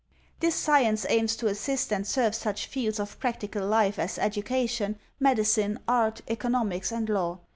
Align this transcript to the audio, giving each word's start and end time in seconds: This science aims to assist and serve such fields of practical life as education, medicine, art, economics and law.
This 0.39 0.55
science 0.55 1.05
aims 1.09 1.35
to 1.35 1.45
assist 1.45 1.93
and 1.93 2.07
serve 2.07 2.33
such 2.33 2.65
fields 2.65 2.99
of 2.99 3.19
practical 3.19 3.67
life 3.67 3.99
as 3.99 4.17
education, 4.17 4.97
medicine, 5.19 5.77
art, 5.87 6.21
economics 6.27 6.91
and 6.91 7.07
law. 7.07 7.37